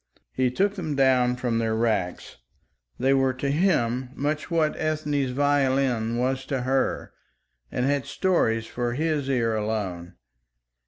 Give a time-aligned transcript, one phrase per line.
[0.33, 2.37] He took them down from their racks.
[2.97, 7.13] They were to him much what Ethne's violin was to her
[7.71, 10.15] and had stories for his ear alone.